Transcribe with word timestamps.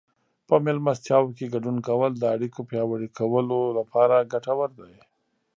په 0.47 0.55
مېلمستیاوو 0.65 1.35
کې 1.37 1.51
ګډون 1.53 1.77
کول 1.87 2.11
د 2.17 2.23
اړیکو 2.35 2.59
پیاوړي 2.69 3.09
کولو 3.19 3.59
لپاره 3.79 4.27
ګټور 4.33 4.69
دي. 4.79 4.97